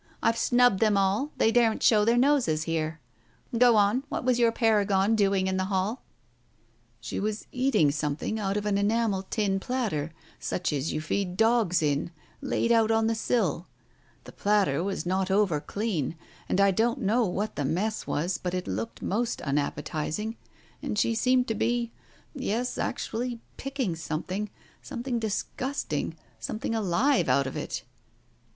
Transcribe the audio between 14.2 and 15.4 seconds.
The platter was not